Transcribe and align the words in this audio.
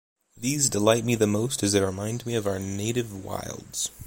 These 0.35 0.67
delight 0.69 1.05
me 1.05 1.13
the 1.13 1.27
most 1.27 1.61
as 1.61 1.73
they 1.73 1.79
remind 1.79 2.25
me 2.25 2.33
of 2.33 2.47
our 2.47 2.57
native 2.57 3.23
wilds. 3.23 3.91